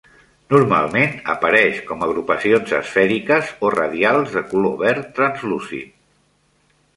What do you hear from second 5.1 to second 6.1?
translúcid.